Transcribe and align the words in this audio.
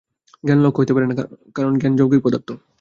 জ্ঞান 0.43 0.59
লক্ষ্য 0.63 0.79
হইতে 0.81 0.93
পারে 0.95 1.05
না, 1.07 1.15
কারণ 1.55 1.73
জ্ঞান 1.79 1.93
যৌগিক 1.99 2.21
পদার্থ। 2.25 2.49